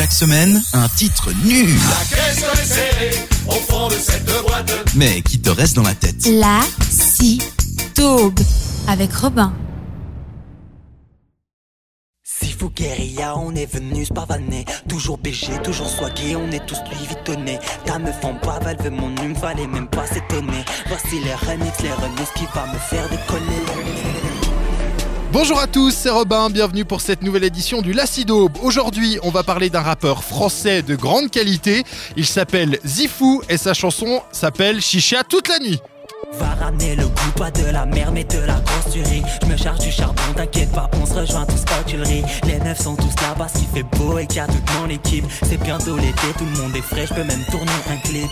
[0.00, 1.76] Chaque semaine, un titre nul.
[3.46, 4.72] au fond de cette boîte.
[4.94, 6.26] Mais qui te reste dans la tête.
[6.26, 7.42] La si
[7.94, 8.40] taube
[8.88, 9.52] avec Robin.
[12.24, 16.78] S'il faut guérilla, on est venu se pavaner Toujours BG, toujours swagué, on est tous
[16.88, 21.34] lui Ta meuf en bave, elle veut mon hume, fallait même pas s'étonner Voici les
[21.34, 24.49] remix, les remix qui va me faire décoller
[25.32, 28.50] Bonjour à tous, c'est Robin, bienvenue pour cette nouvelle édition du Lacido.
[28.62, 31.84] Aujourd'hui, on va parler d'un rappeur français de grande qualité.
[32.16, 35.80] Il s'appelle Zifou et sa chanson s'appelle Chicha toute la nuit.
[36.32, 39.78] Va ramener le goût, pas de la mer, mais de la grosse Je me charge
[39.78, 41.96] du charbon, t'inquiète pas, on se rejoint tous quand tu.
[41.96, 44.88] Les neufs sont tous là parce qu'il fait beau et qu'il y a toute mon
[44.88, 45.26] équipe.
[45.44, 48.30] C'est bientôt l'été, tout le monde est frais, je peux même tourner un clip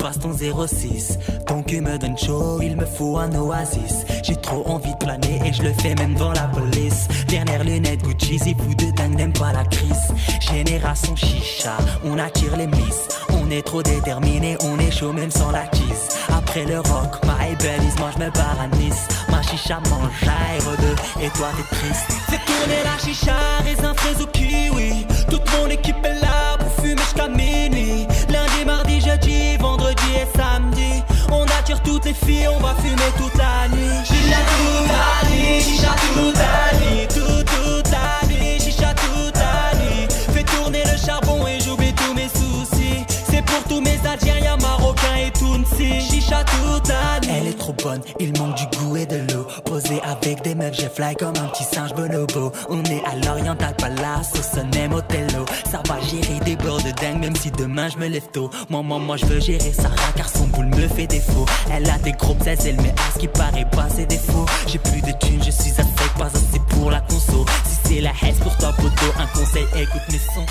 [0.00, 4.04] passe ton 06 Ton cul me donne chaud, il me faut un oasis.
[4.24, 7.06] J'ai trop envie de planer et je le fais même dans la police.
[7.28, 10.12] Dernière lunette Gucci, fou de dingue n'aime pas la crise.
[10.40, 13.08] Génération chicha, on attire les miss.
[13.30, 17.54] On est trop déterminé, on est chaud même sans la kiss Après le rock, my
[17.56, 19.08] bellies, moi je me barre à Nice.
[19.28, 20.40] Ma chicha mange à
[21.22, 22.12] et toi t'es triste.
[22.28, 23.36] Fais tourner la chicha,
[32.54, 34.04] on va fumer toute la nuit.
[34.04, 39.78] Chicha toute la nuit, chicha toute la nuit, tout, toute la nuit, chicha toute la
[39.78, 40.08] nuit.
[40.32, 43.04] Fais tourner le charbon et j'oublie tous mes soucis.
[43.30, 46.00] C'est pour tous mes Algériens, Marocains et Tunisi.
[46.00, 47.36] Chicha toute la nuit.
[47.40, 49.29] Elle est trop bonne, il manque du goût et de
[49.98, 52.52] avec des meufs, j'ai fly comme un petit singe bonobo.
[52.68, 55.44] On est à l'Oriental Palace, au Sonnet Motello.
[55.70, 58.50] Ça va gérer des bords de dingue, même si demain je me lève tôt.
[58.68, 61.46] Moi, moi, moi, je veux gérer Sarah car son boule me fait défaut.
[61.72, 64.46] Elle a des gros pièces, elle met à ce qui paraît pas ses défauts.
[64.66, 67.44] J'ai plus de thunes, je suis à sec, pas assez pour la conso.
[67.64, 70.46] Si c'est la haine pour toi, poteau, un conseil, écoute mes sons.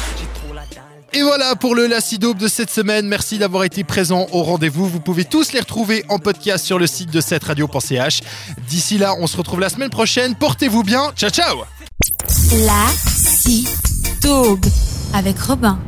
[1.14, 3.08] Et voilà pour le Lacidope de cette semaine.
[3.08, 4.88] Merci d'avoir été présent au rendez-vous.
[4.88, 8.22] Vous pouvez tous les retrouver en podcast sur le site de cette radio.ch.
[8.68, 10.36] D'ici là, on se retrouve la semaine prochaine.
[10.36, 11.12] Portez-vous bien.
[11.16, 11.64] Ciao, ciao
[12.66, 12.86] La
[15.14, 15.80] avec Robin.